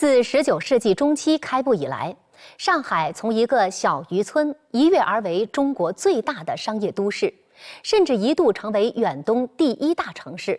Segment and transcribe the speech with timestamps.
[0.00, 2.16] 自19世纪中期开埠以来，
[2.56, 7.30] 上海从一个小渔村一跃而为中国最大的商业都市，
[7.82, 10.58] 甚至一度成为远东第一大城市。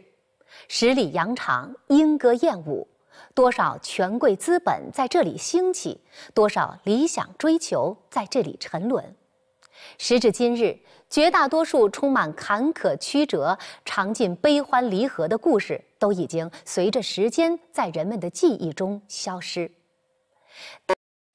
[0.68, 2.88] 十里洋场，莺歌燕舞，
[3.34, 6.00] 多少权贵资本在这里兴起，
[6.36, 9.04] 多少理想追求在这里沉沦。
[9.98, 10.78] 时至今日，
[11.10, 19.72] 绝大多数充满坎坷曲折、尝尽悲欢离合的故事，都已经随着时间在人们的记忆中消失。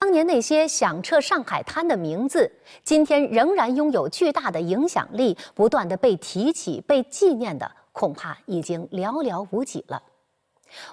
[0.00, 2.50] 当年那些响彻上海滩的名字，
[2.82, 10.02] 今天仍然拥有巨大的影响力，不断的被提起、被纪念的，恐怕已经寥寥无几了。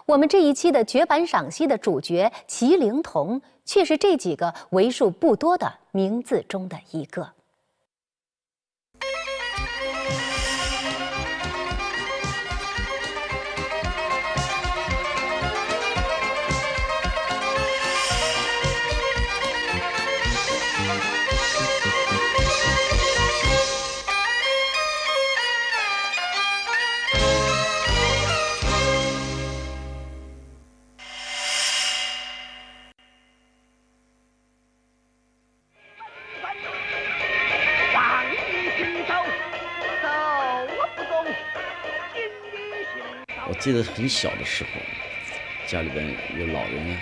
[0.06, 7.28] 我们这一期的绝版赏析的主角齐灵童，却是这几个为数不多的名字中的一个。
[43.64, 44.70] 记得很小的时候，
[45.66, 46.06] 家里边
[46.38, 47.00] 有老人啊，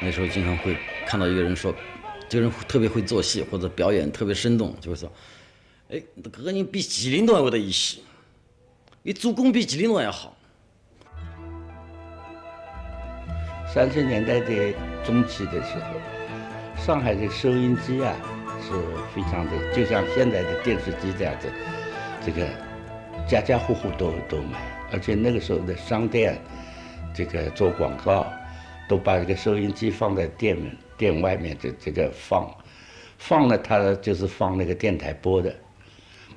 [0.00, 0.76] 那时候经常会
[1.06, 1.72] 看到一个人说，
[2.28, 5.08] 这个人特别会做戏或者表演特别生动，就会说
[5.88, 8.02] ：“哎，哥哥你比吉林都还会得一戏，
[9.04, 10.36] 你做工比吉林都还好。”
[13.72, 18.16] 三十年代的中期的时候，上海的收音机啊
[18.60, 18.72] 是
[19.14, 21.48] 非常的，就像现在的电视机这样子，
[22.26, 22.44] 这个
[23.28, 24.79] 家家户户都都买。
[24.92, 26.40] 而且那个时候的商店，
[27.14, 28.26] 这个做广告，
[28.88, 30.56] 都把这个收音机放在店
[30.96, 32.52] 店外面这这个放，
[33.18, 35.54] 放了它就是放那个电台播的，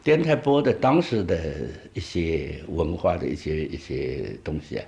[0.03, 1.56] 电台播的当时的
[1.94, 4.86] 一些文化的一些一些东西啊，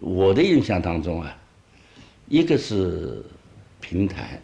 [0.00, 1.36] 我的印象当中啊，
[2.28, 3.22] 一个是
[3.80, 4.40] 评弹，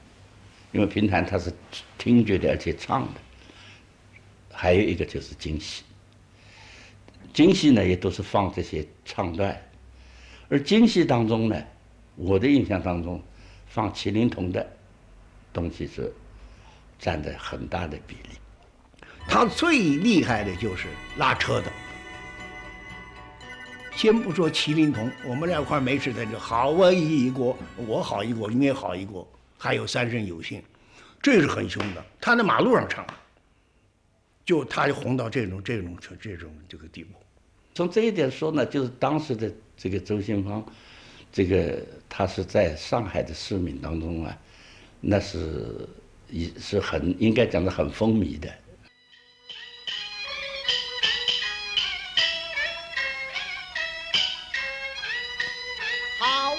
[0.72, 1.52] 因为评弹它是
[1.98, 3.20] 听觉的而且唱的，
[4.52, 5.82] 还有一个就是京戏。
[7.36, 9.54] 京戏呢，也都是放这些唱段，
[10.48, 11.64] 而京戏当中呢，
[12.14, 13.22] 我的印象当中，
[13.66, 14.66] 放麒麟童的
[15.52, 16.10] 东西是
[16.98, 18.30] 占的很大的比例。
[19.28, 20.88] 他最厉害的就是
[21.19, 21.70] 拉车的。
[23.94, 27.54] 先不说麒麟童，我们两块没事在这好啊一锅，
[27.86, 30.62] 我好一锅，你也好一锅，还有三生有幸，
[31.20, 32.03] 这是很凶的。
[32.18, 33.06] 他在马路上唱，
[34.42, 37.12] 就他就红到这种这种这种这个地步。
[37.76, 40.64] 从这一点说呢，就是当时的这个周信芳，
[41.31, 41.78] 这个
[42.09, 44.34] 他是在上海的市民当中啊，
[44.98, 45.86] 那是
[46.31, 48.50] 一是很应该讲的很风靡的。
[56.19, 56.56] 好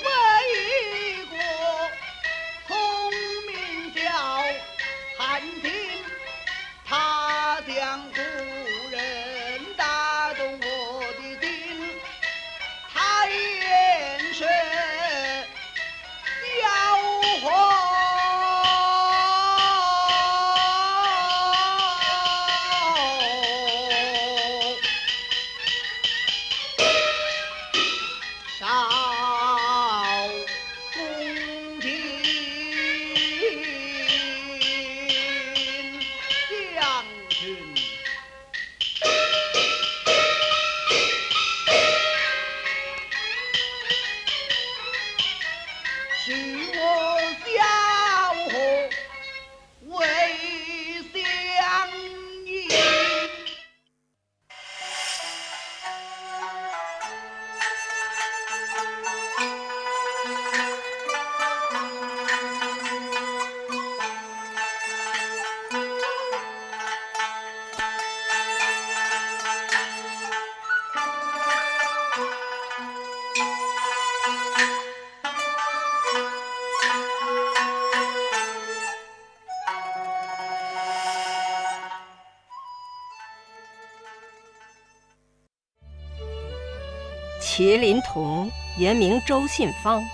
[87.58, 90.06] 麒麟童原名周信芳，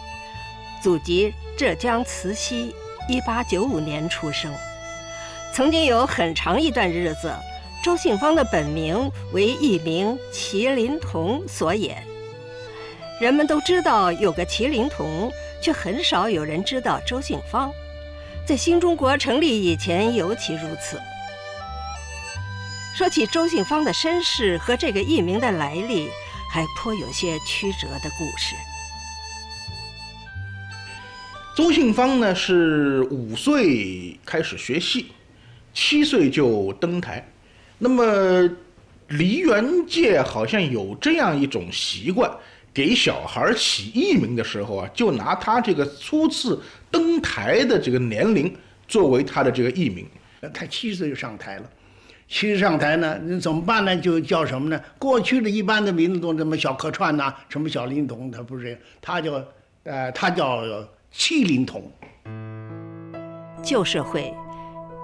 [0.81, 2.73] 祖籍浙江慈溪，
[3.09, 4.49] 一八九五年出生。
[5.53, 7.35] 曾经有很长一段日子，
[7.83, 12.01] 周信芳的本名为艺名麒麟童所演。
[13.19, 15.29] 人们都知道有个麒麟童，
[15.61, 17.69] 却很少有人知道周信芳。
[18.47, 20.97] 在新中国成立以前，尤其如此。
[22.95, 26.09] 说起周信芳的身世和这个艺名的来历，
[26.53, 28.55] 还颇有些曲折的故事。
[31.57, 35.07] 周信芳呢是五岁开始学戏，
[35.73, 37.27] 七岁就登台。
[37.79, 38.47] 那么
[39.07, 42.31] 梨园界好像有这样一种习惯，
[42.71, 46.61] 给小孩起艺名的时候啊，就拿他这个初次。
[46.91, 48.55] 登台的这个年龄
[48.87, 50.07] 作为他的这个艺名，
[50.53, 51.67] 他七岁就上台了，
[52.33, 53.95] 七上台呢，那怎么办呢？
[53.95, 54.81] 就叫什么呢？
[54.97, 59.39] 过去的一般的名字都什么小客串呐，什么小灵童，他不是，他叫，
[59.83, 60.63] 呃，他叫
[61.11, 61.91] 七灵童。
[63.61, 64.33] 旧社会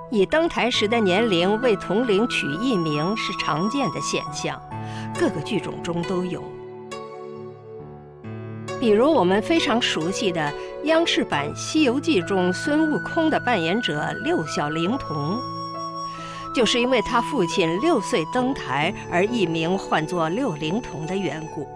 [0.09, 4.59] 以登台时的年龄为童龄取艺名是常见的现象，
[5.19, 6.43] 各个剧种中都有。
[8.79, 10.51] 比如我们非常熟悉的
[10.85, 15.37] 央视版《西游记》中孙悟空的扮演者六小龄童，
[16.53, 21.67] 就是因为他父亲六岁登台而艺名唤作六龄童的缘故。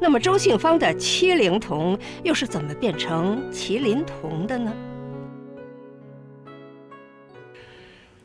[0.00, 4.72] 那么周信芳的七龄童又是怎么变成麒麟童的呢？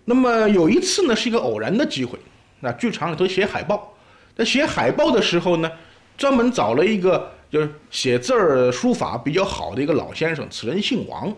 [0.03, 2.17] 那么有一次呢，是一个偶然的机会，
[2.61, 3.93] 那剧场里头写海报。
[4.35, 5.71] 在写海报的时候呢，
[6.17, 11.31] 专门找了一个就是写字儿书法比较好的一个老先生，此人姓王，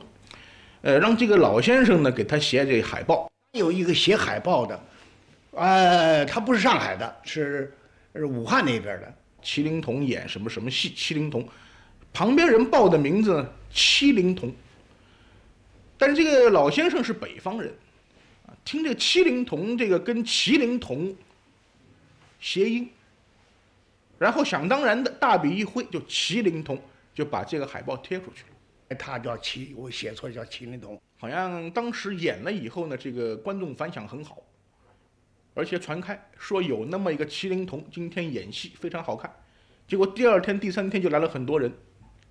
[0.82, 3.30] 呃，让这个老先生呢给他写这海报。
[3.54, 4.80] 有一个写海报的，
[5.52, 7.74] 呃，他不是上海的，是
[8.14, 9.14] 是武汉那边的。
[9.42, 10.90] 麒麟童演什么什么戏？
[10.92, 11.48] 麒麟童，
[12.14, 13.50] 旁边人报的名字呢？
[13.72, 14.54] 七灵童。
[15.98, 17.74] 但是这个老先生是北方人，
[18.46, 21.16] 啊，听这个七灵童这个跟麒麟童。
[22.42, 22.90] 谐音，
[24.18, 26.82] 然后想当然的大笔一挥，就麒麟童
[27.14, 28.46] 就把这个海报贴出去。
[28.96, 31.00] 他叫麒，我写错叫麒麟童。
[31.18, 34.38] 好像当时演了以后呢，这个观众反响很好，
[35.54, 39.30] 而且传开说有那么一个麒麟童今天演戏非常好看。
[39.88, 41.72] 结果第二天、第三天就来了很多人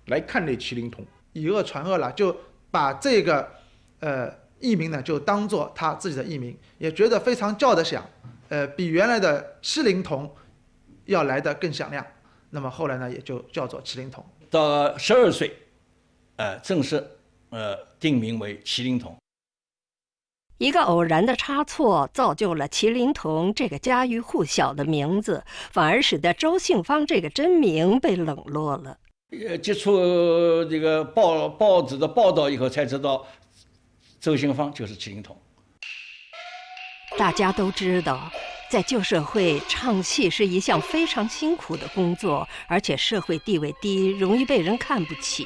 [0.07, 2.35] 来看这麒麟童，以讹传讹了，就
[2.71, 3.51] 把这个
[3.99, 8.03] 呃艺名呢就当做他自己的艺名，也觉得非常叫得响。
[8.47, 10.33] 呃，比原来的七灵童
[11.05, 12.03] 要来的更响亮，
[12.49, 14.25] 那么后来呢，也就叫做麒麟童。
[14.49, 15.55] 到十二岁，
[16.39, 17.05] 呃，正式
[17.49, 19.13] 呃定名为麒麟童。
[20.57, 25.43] 一个偶然的差错，造就了麒麟童这个家喻户晓的名字，
[25.73, 28.97] 反而使得周杏芳这个真名被冷落了。
[29.49, 29.97] 呃，接触
[30.69, 33.27] 这个报报纸的报道以后，才知道
[34.21, 35.37] 周杏芳就是麒麟童。
[37.17, 38.31] 大家都知道，
[38.71, 45.45] 在旧社会唱戏是一项非常辛苦的工作，而且社会地位低，容易被人看不起。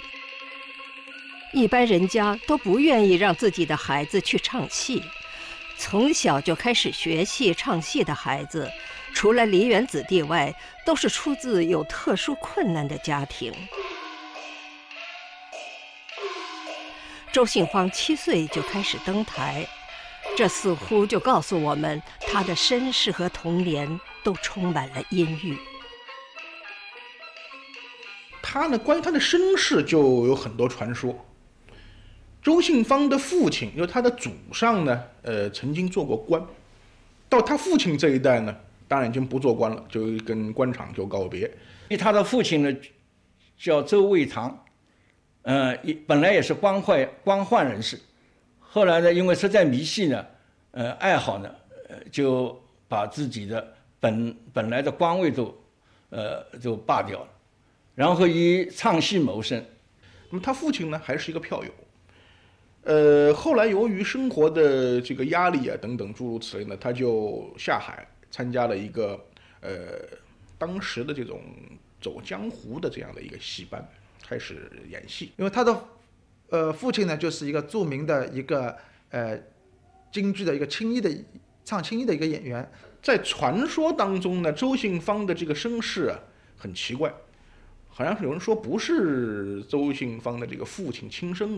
[1.53, 5.01] 一般人家都不愿意让自己的孩子去唱戏。
[5.77, 8.69] 从小就开始学戏唱戏的孩子，
[9.13, 10.53] 除了梨园子弟外，
[10.85, 13.53] 都是出自有特殊困难的家庭。
[17.31, 19.65] 周信芳七岁就开始登台。
[20.35, 25.55] 这似乎就告诉我们，他的身世和童年都充满了阴郁。
[28.41, 31.15] 他呢，关于他的身世就有很多传说。
[32.43, 36.45] 周信芳的父亲，因为他的祖上呢，呃，曾经做过官，
[37.29, 38.53] 到他父亲这一代呢，
[38.85, 41.43] 当然已经不做官了，就跟官场就告别。
[41.87, 42.77] 因为他的父亲呢，
[43.57, 44.65] 叫周卫堂，
[45.43, 47.97] 呃，也本来也是官宦官宦人士。
[48.59, 50.25] 后来呢，因为实在迷信呢，
[50.71, 51.49] 呃，爱好呢，
[51.87, 55.57] 呃，就把自己的本本来的官位都，
[56.09, 57.27] 呃，就罢掉了，
[57.95, 59.63] 然后以唱戏谋生。
[60.29, 61.71] 那么他父亲呢，还是一个票友。
[62.83, 69.19] 呃，后来由于生活的这个压力啊等等诸如此类呢，他就下海参加了一个
[69.61, 69.99] 呃
[70.57, 71.41] 当时的这种
[72.01, 73.87] 走江湖的这样的一个戏班，
[74.27, 75.31] 开始演戏。
[75.37, 75.85] 因为他的。
[76.49, 78.77] 呃，父亲呢，就是一个著名的一个
[79.09, 79.35] 呃
[80.11, 81.09] 京剧的一个青衣的
[81.65, 82.69] 唱青衣的一个演员。
[83.01, 86.19] 在传说当中呢，周信芳的这个身世啊
[86.55, 87.11] 很奇怪，
[87.89, 91.57] 好像是有人说不是周信芳的这个父亲亲生。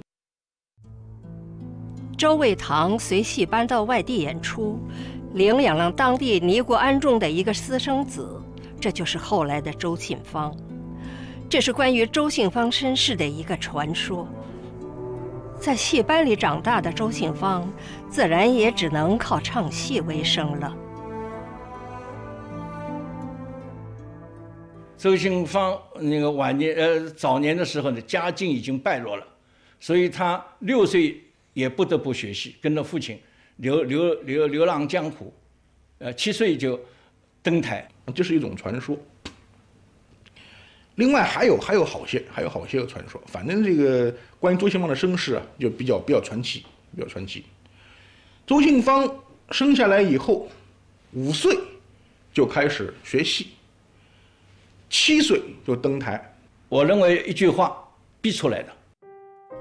[2.17, 4.79] 周卫堂随戏班到外地演出，
[5.33, 8.41] 领养了当地尼姑庵中的一个私生子，
[8.79, 10.55] 这就是后来的周信芳。
[11.49, 14.27] 这是关于周信芳身世的一个传说。
[15.59, 17.69] 在戏班里长大的周信芳，
[18.09, 20.75] 自然也只能靠唱戏为生了。
[24.97, 29.27] 周信芳那个晚年呃早年的时候呢，家境已经败落了，
[29.79, 31.21] 所以他六岁
[31.55, 33.17] 也不得不学习，跟着父亲
[33.55, 35.33] 流流流流浪江湖，
[35.99, 36.79] 呃七岁就
[37.41, 38.95] 登台，这是一种传说。
[40.95, 47.45] 另外还有还有好些还有好些个传说，反正这个关于周信芳的身世啊，就比较比较传奇，比较传奇。
[48.45, 49.09] 周信芳
[49.51, 50.49] 生下来以后，
[51.13, 51.57] 五岁
[52.33, 53.47] 就开始学戏，
[54.89, 56.37] 七岁就登台。
[56.67, 57.77] 我认为一句话
[58.21, 58.73] 逼出来的。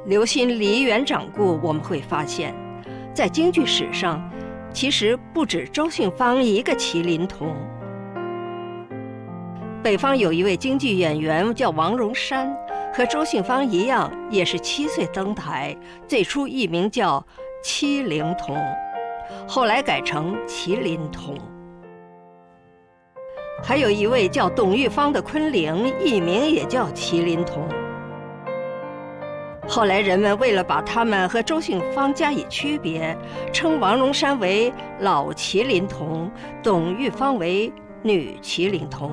[0.06, 2.54] 留心梨园掌故，我们会发现，
[3.14, 4.30] 在京剧史上，
[4.70, 7.54] 其实不止周信芳一个麒麟童。
[9.82, 12.54] 北方有一位京剧演员叫王荣山，
[12.92, 15.74] 和周信芳一样，也是七岁登台，
[16.06, 17.24] 最初艺名叫
[17.62, 18.56] 七灵童，
[19.48, 21.34] 后来改成麒麟童。
[23.62, 27.66] 还有一位叫董玉芳的昆凌，艺名也叫麒麟童。
[29.66, 33.16] 后来人们为了把他们和周信芳加以区别，
[33.52, 36.30] 称王荣山为老麒麟童，
[36.62, 39.12] 董玉芳为女麒麟童。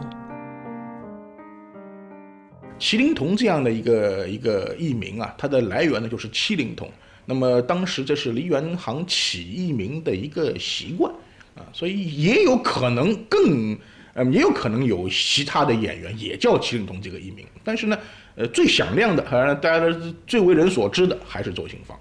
[2.78, 6.92] 麒麟童这样的一个一个艺名啊，它的来源呢就是七灵童。
[7.26, 11.12] 那么当时这是梨园行起艺名的一个习惯
[11.56, 13.78] 啊，所以也有可能更，
[14.16, 17.46] 嗯，也有可能有其他的演员也叫麒麟童这个艺名。
[17.64, 17.98] 但是呢，
[18.36, 19.86] 呃，最响亮的，呃，大家
[20.26, 21.98] 最为人所知的还是周信芳。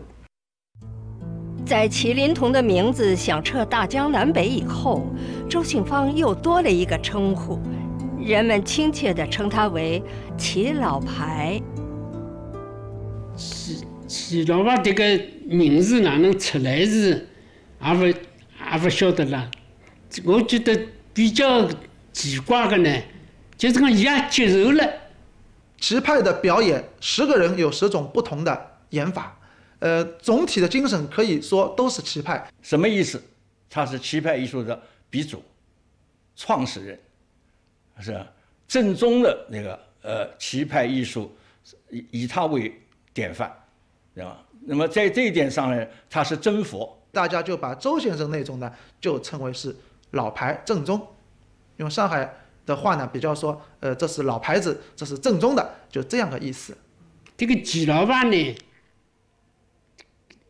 [1.67, 5.07] 在麒麟童的名字响彻大江南北以后，
[5.49, 7.61] 周信芳又多了一个称呼。
[8.19, 10.03] 人们亲切地称他为
[10.37, 11.61] “齐老牌”。
[13.37, 17.27] 齐齐老牌这个名字哪能出来是，
[17.83, 19.51] 也不也不晓得啦。
[20.25, 20.79] 我觉得
[21.15, 21.69] 比较
[22.13, 22.91] 奇怪的呢，
[23.57, 24.85] 就是讲伊也接受了。
[25.81, 29.37] 齐派的表演，十个人有十种不同的演法，
[29.81, 32.47] 呃，总体的精神可以说都是齐派。
[32.63, 33.21] 什么意思？
[33.69, 35.43] 他是齐派艺术的鼻祖、
[36.37, 37.01] 创始人。
[38.03, 38.19] 是
[38.67, 41.31] 正宗的那个呃棋派艺术，
[41.91, 42.73] 以以他为
[43.13, 43.53] 典范，
[44.15, 44.43] 对吧？
[44.63, 46.97] 那么在这一点上呢，他是真佛。
[47.13, 49.75] 大家就把周先生那种呢，就称为是
[50.13, 51.07] 老牌正宗。
[51.77, 52.33] 用上海
[52.71, 56.79] 的话呢，比较说，呃，这是老牌子，这是正宗的，就这样个意思。
[57.37, 58.57] 这个季老板呢，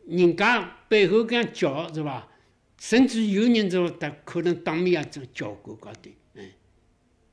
[0.07, 2.27] 人家背后这样叫是吧？
[2.77, 6.15] 甚至有人就他可能当面也这叫过搞的。
[6.35, 6.51] 嗯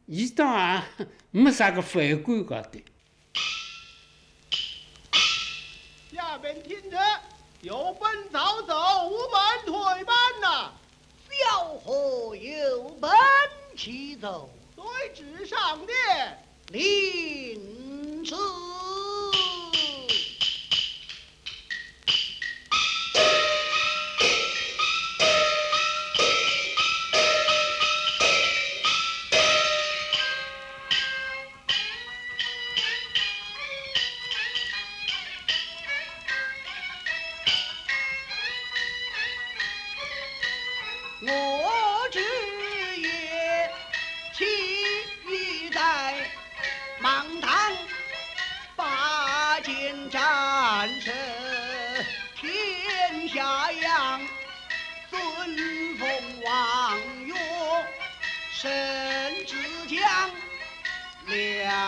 [0.07, 0.83] 伊倒也
[1.31, 2.83] 没啥个反感高的。
[6.11, 6.99] 下边听着，
[7.61, 10.73] 有奔早走，无门退班呐。
[11.29, 13.11] 小何有本
[13.77, 15.85] 启奏，对旨上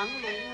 [0.00, 0.49] 长龙。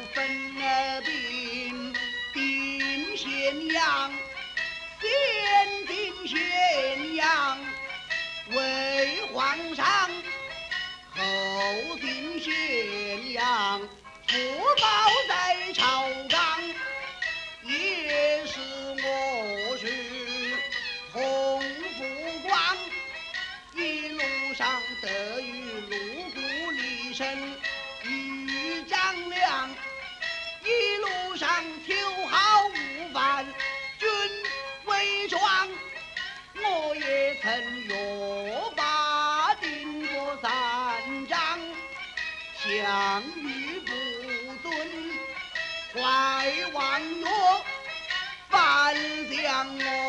[31.37, 31.49] 上
[31.87, 31.95] 秋
[32.29, 33.45] 毫无犯，
[33.99, 34.09] 君
[34.87, 35.69] 威双，
[36.55, 37.53] 我也曾
[37.85, 41.37] 约法定过三章，
[42.65, 43.91] 降于不
[44.63, 44.75] 尊，
[45.93, 46.01] 怀
[46.73, 47.29] 王诺，
[48.49, 48.95] 反
[49.31, 50.06] 将我。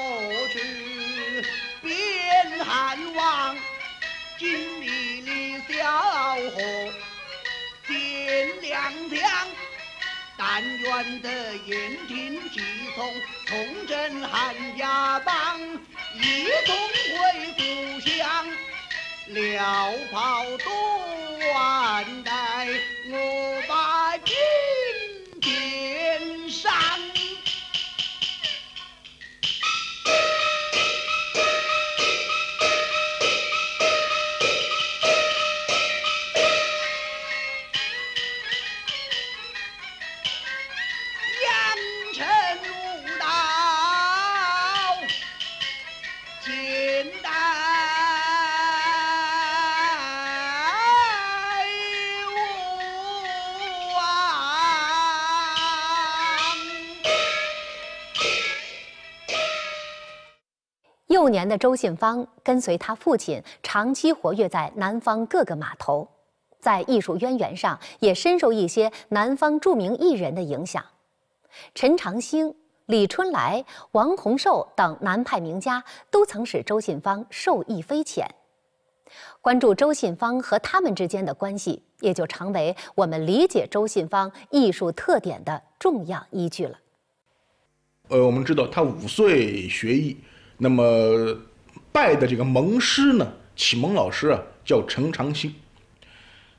[10.87, 11.29] 端的
[11.65, 12.61] 言听计
[12.95, 13.13] 从，
[13.45, 15.59] 从征汉家邦，
[16.15, 16.77] 一同
[17.11, 17.19] 回
[17.57, 18.47] 故乡，
[19.27, 22.67] 了跑东万代
[23.11, 23.86] 我把。
[61.37, 66.07] 年的周信芳跟随他父亲长期活跃在南方各个码头，
[66.59, 70.83] 在艺术渊源上也深受一些南方著名艺人的影响。
[71.75, 72.51] 陈长兴、
[72.87, 78.27] 李春来、王洪寿等南派名家都曾使周信芳受益匪浅。
[79.39, 86.79] 关注周信芳和他们之间的关系，也就成为我们理解周信芳艺术特点的重要依据了。
[88.07, 90.17] 呃，我们知道他五岁学艺，
[90.57, 91.37] 那么
[91.91, 95.53] 拜的这个蒙师呢，启蒙老师啊叫陈长兴。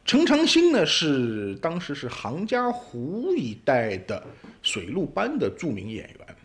[0.04, 4.24] 陈长兴呢是当时是杭嘉湖一带的
[4.62, 6.36] 水陆班的著名演员，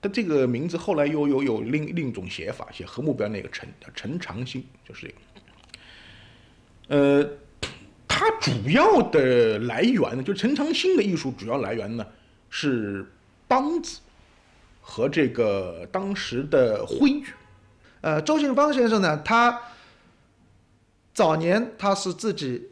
[0.00, 5.14] 他这个名字后来又有有另另一种写法，写禾木标那个陈陈长兴就是这个。
[6.88, 7.30] 呃，
[8.08, 12.04] 他主要的来源呢，就陈长兴的艺术主要来源呢
[12.50, 13.06] 是
[13.48, 14.00] 梆子
[14.82, 17.32] 和这个当时的徽剧。
[18.02, 19.58] 呃，周信芳先生呢，他
[21.14, 22.70] 早年他是自己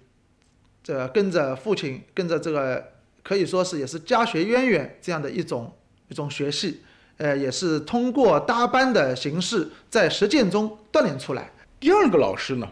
[0.83, 5.73] 这跟着父亲，跟着这个可以说是也是家学渊源这样的一种
[6.09, 6.83] 一种学系，
[7.17, 11.51] 呃，也是通过搭班的形式在实践中锻炼出来。
[11.79, 12.69] 第二个老师呢，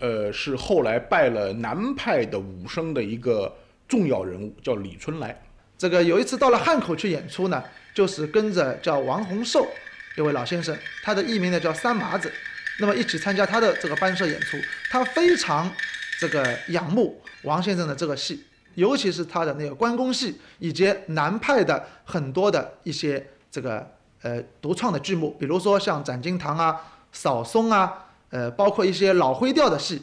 [0.00, 3.56] 呃，是后来拜了南派的武生的一个
[3.88, 5.42] 重要人物，叫李春来。
[5.80, 7.64] 这个有一次到了汉口去演出呢，
[7.94, 9.66] 就是跟着叫王洪寿
[10.14, 12.30] 一位老先生，他的艺名呢叫三麻子，
[12.80, 14.58] 那么一起参加他的这个班社演出。
[14.90, 15.72] 他非常
[16.18, 23.90] 这个仰慕王先生的这个戏，尤其是他的那个关公戏，以及南派的很多的一些这个
[24.20, 26.78] 呃独创的剧目，比如说像斩金堂啊、
[27.10, 27.90] 扫松啊，
[28.28, 30.02] 呃，包括一些老灰调的戏。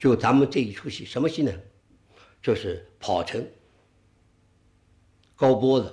[0.00, 1.52] 就咱们这一出戏，什么戏呢？
[2.42, 3.46] 就是跑城
[5.36, 5.92] 高波子。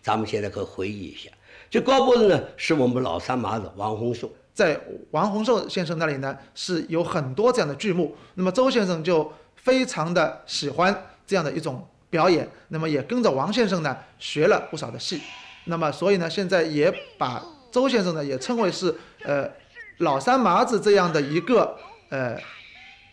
[0.00, 1.28] 咱们现在可回忆一下，
[1.68, 4.30] 这高波子呢，是我们老三麻子王洪寿。
[4.54, 8.16] 在王洪寿先生那里呢，是有很多这样的剧目。
[8.34, 15.20] 那么周先生就非常的喜欢这样的一种表演，那么也跟着王先生呢学了不少的戏。
[15.64, 18.94] 那么所以呢，现在也把周先生呢也称为是
[19.24, 19.50] 呃
[19.98, 21.76] 老三麻子这样的一个
[22.10, 22.40] 呃。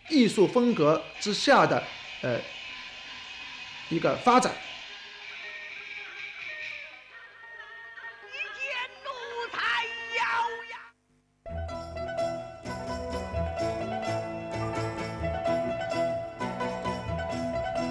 [0.10, 1.84] 艺术风格之下的
[2.22, 2.40] 呃
[3.90, 4.52] 一个发展。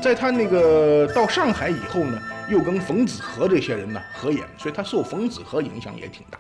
[0.03, 6.39] 在他那个到上海以后呢，又跟冯子和这些人呢合演，所以他受冯子和影响也挺大。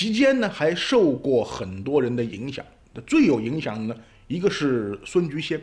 [0.00, 2.64] 其间呢，还受过很多人的影响。
[3.06, 5.60] 最有影响的呢，一个是孙菊仙。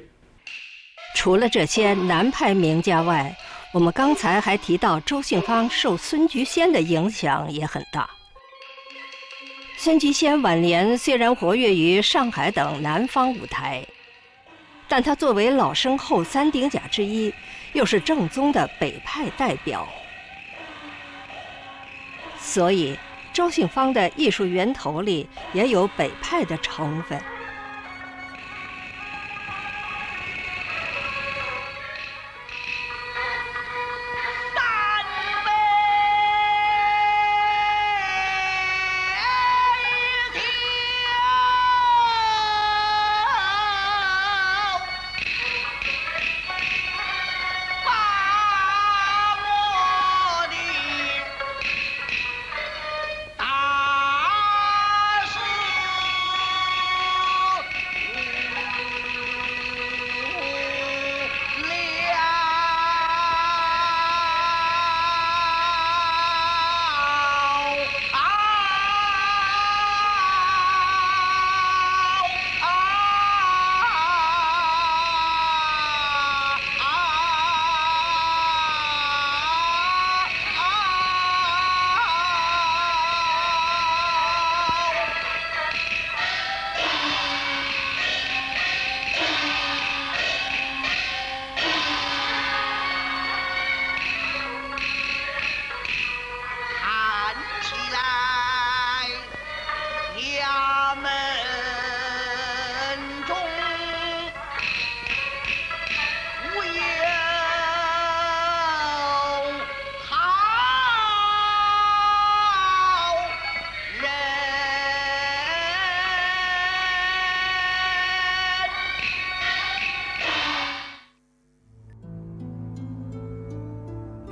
[1.16, 3.36] 除了这些南派名家外，
[3.74, 8.08] 我们刚才还提到周信芳受孙菊仙的影响也很大。
[9.76, 13.84] 孙菊仙晚年虽然活跃于上海等南方舞台，
[14.88, 17.34] 但他作为老生后三鼎甲之一，
[17.74, 19.88] 又是正宗的北派代表，
[22.40, 22.96] 所以
[23.38, 27.24] 周信芳的艺术源头里也有北派的成分。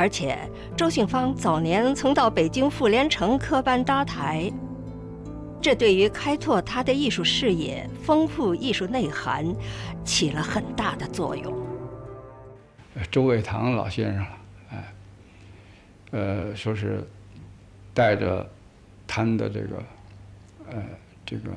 [0.05, 0.37] 而且，
[0.77, 4.53] 周杏芳早年曾到北京妇联城科班搭台，
[5.59, 9.43] 这对于开拓他的艺术视野、丰富艺术内涵，
[10.03, 11.51] 起了很大的作用。
[13.09, 14.25] 周伟堂老先生，
[14.69, 14.93] 哎，
[16.11, 17.03] 呃，说是
[17.91, 18.47] 带着
[19.07, 19.83] 他的这个，
[20.69, 20.83] 呃，
[21.25, 21.49] 这个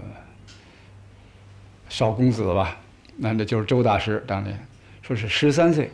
[1.91, 2.79] 少公子吧，
[3.15, 4.59] 那那就是周大师当年，
[5.03, 5.91] 说是十三岁。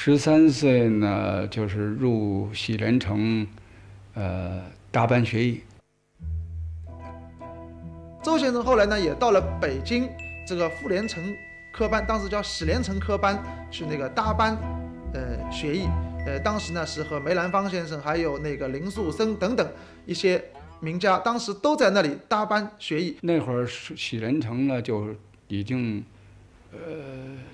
[0.00, 3.44] 十三岁呢，就是入喜连城，
[4.14, 5.60] 呃，大班学艺。
[8.22, 10.08] 周先生后来呢，也到了北京
[10.46, 11.20] 这个妇联城
[11.72, 14.56] 科班，当时叫喜连城科班，去那个搭班，
[15.14, 15.88] 呃，学艺。
[16.24, 19.68] 呃，当时呢是和梅兰芳先生，还有那个林树森等等
[20.06, 20.40] 一些
[20.78, 23.16] 名家，当时都在那里搭班学艺。
[23.22, 25.08] 那会儿喜连城呢就
[25.48, 26.04] 已经。
[26.70, 26.78] 呃，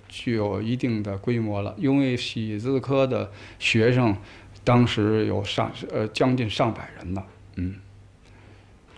[0.09, 4.17] 具有一定的规模了，因为喜字科的学生
[4.65, 7.25] 当时有上呃将近上百人呢，
[7.55, 7.77] 嗯，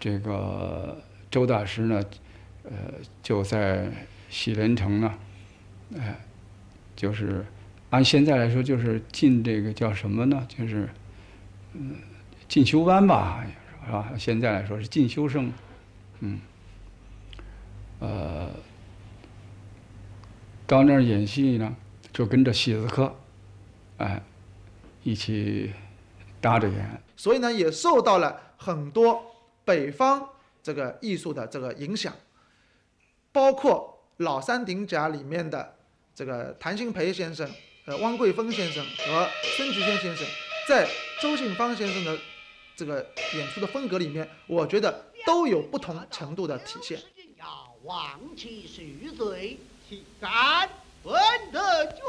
[0.00, 2.02] 这个周大师呢，
[2.64, 2.72] 呃，
[3.22, 3.90] 就在
[4.30, 5.14] 喜连城呢，
[5.98, 6.18] 哎，
[6.96, 7.44] 就是
[7.90, 10.46] 按现在来说，就是进这个叫什么呢？
[10.48, 10.88] 就是
[11.74, 11.96] 嗯
[12.48, 13.44] 进修班吧，
[13.84, 14.12] 是吧？
[14.16, 15.52] 现在来说是进修生，
[16.20, 16.40] 嗯，
[17.98, 18.48] 呃。
[20.66, 21.76] 到那儿演戏呢，
[22.12, 23.14] 就跟着戏子科，
[23.98, 24.20] 哎，
[25.04, 25.72] 一起
[26.40, 27.02] 搭着演。
[27.16, 29.24] 所以呢，也受到了很多
[29.64, 30.28] 北方
[30.62, 32.12] 这个艺术的这个影响，
[33.30, 35.76] 包括老三顶甲里面的
[36.14, 37.48] 这个谭鑫培先生、
[37.84, 40.26] 呃汪桂峰先生和孙菊仙先生，
[40.68, 40.88] 在
[41.22, 42.18] 周信芳先生的
[42.74, 46.98] 这个演出的风格里面，我觉得都有不同程度的体现。
[47.38, 49.58] 要忘其虚岁。
[49.88, 50.68] 岂敢
[51.04, 51.16] 闻
[51.52, 52.02] 得军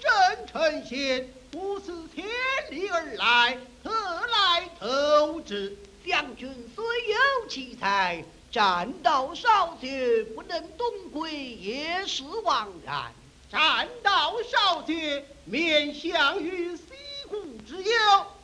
[0.00, 2.24] 阵呈现，不是千
[2.70, 5.76] 里而来，何来投之？
[6.04, 13.12] 将军虽有奇才，战道少绝，不能东归，也是枉然。
[13.48, 16.82] 战道少绝，面向于西
[17.28, 17.92] 湖之忧，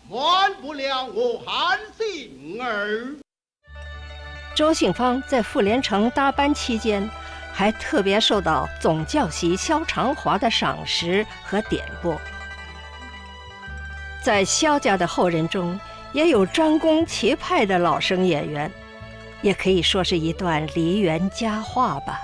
[0.08, 3.16] 瞒不了我韩信儿。
[4.54, 7.10] 周信芳在傅连城搭班期间。
[7.56, 12.20] 还特别受到总教习萧长华的赏识和点拨，
[14.22, 15.80] 在萧家的后人中，
[16.12, 18.70] 也有专攻齐派的老生演员，
[19.40, 22.20] 也可以说是一段梨园佳话吧。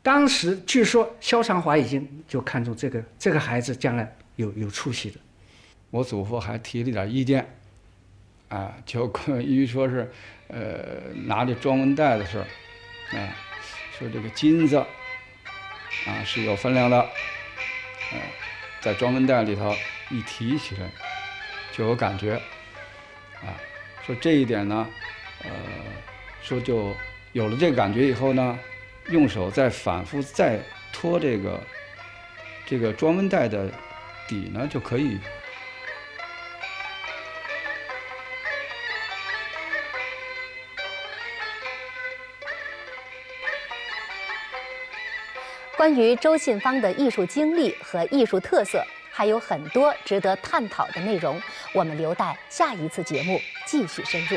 [0.00, 5.18] 当时据说萧长华已经就看中这个这个孩子将来有有出息的，
[5.90, 7.44] 我祖父还提了点意见，
[8.52, 10.12] 啊，就关于说是，
[10.48, 12.44] 呃，拿着装文带的事儿，
[13.16, 13.34] 啊，
[13.98, 17.00] 说这个金子，啊是有分量的，
[18.12, 18.18] 呃，
[18.82, 19.74] 在装文带里头
[20.10, 20.90] 一提起来
[21.72, 22.34] 就有感觉，
[23.40, 23.56] 啊，
[24.04, 24.86] 说这一点呢，
[25.44, 25.50] 呃，
[26.42, 26.94] 说就
[27.32, 28.58] 有了这个感觉以后呢，
[29.08, 30.60] 用手再反复再
[30.92, 31.58] 拖这个
[32.66, 33.70] 这个装文带的
[34.28, 35.18] 底呢，就可以。
[45.82, 51.42] 关于周信芳的艺术经历和艺术特色，还有很多值得探讨的内容，
[51.74, 54.36] 我们留待下一次节目继续深入。